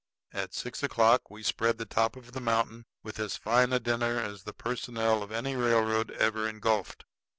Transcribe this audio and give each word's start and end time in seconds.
At 0.33 0.55
six 0.55 0.81
o'clock 0.81 1.29
we 1.29 1.43
spread 1.43 1.77
the 1.77 1.85
top 1.85 2.15
of 2.15 2.31
the 2.31 2.41
mountain 2.41 2.85
with 3.03 3.19
as 3.19 3.37
fine 3.37 3.71
a 3.71 3.79
dinner 3.79 4.19
as 4.19 4.45
the 4.45 4.51
personnel 4.51 5.21
of 5.21 5.31
any 5.31 5.55
railroad 5.55 6.09
ever 6.09 6.49
engulfed. 6.49 7.05